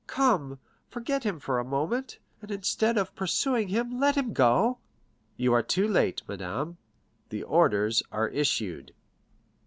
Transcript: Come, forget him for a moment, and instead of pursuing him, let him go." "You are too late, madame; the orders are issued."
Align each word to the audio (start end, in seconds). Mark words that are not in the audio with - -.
Come, 0.07 0.57
forget 0.89 1.23
him 1.23 1.39
for 1.39 1.59
a 1.59 1.63
moment, 1.63 2.17
and 2.41 2.49
instead 2.49 2.97
of 2.97 3.13
pursuing 3.13 3.67
him, 3.67 3.99
let 3.99 4.15
him 4.17 4.33
go." 4.33 4.79
"You 5.37 5.53
are 5.53 5.61
too 5.61 5.87
late, 5.87 6.23
madame; 6.27 6.79
the 7.29 7.43
orders 7.43 8.01
are 8.11 8.27
issued." 8.29 8.95